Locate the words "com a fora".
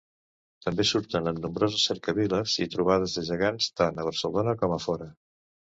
4.65-5.15